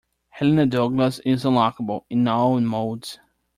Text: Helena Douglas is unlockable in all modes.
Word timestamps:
Helena 0.29 0.65
Douglas 0.65 1.19
is 1.19 1.43
unlockable 1.45 2.05
in 2.09 2.27
all 2.27 2.59
modes. 2.59 3.19